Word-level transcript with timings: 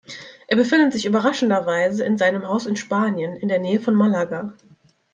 Er 0.47 0.57
befindet 0.57 0.93
sich 0.93 1.05
überraschenderweise 1.05 2.03
in 2.03 2.17
seinem 2.17 2.47
Haus 2.47 2.65
in 2.65 2.75
Spanien 2.75 3.35
in 3.35 3.49
der 3.49 3.59
Nähe 3.59 3.79
von 3.79 3.93
Malaga. 3.93 4.51